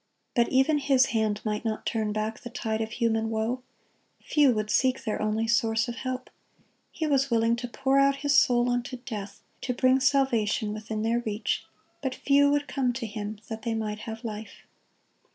[0.33, 3.61] But even His hand might not turn back the tide of human woe;
[4.19, 6.31] few would seek their only Source of help.
[6.91, 11.19] He was willing to pour out His soul unto death, to bring salvation within their
[11.19, 11.65] reach;
[12.01, 14.65] but few would come to Him that they might have life.